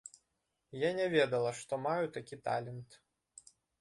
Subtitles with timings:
[0.83, 2.99] Я не ведала, што маю такі талент.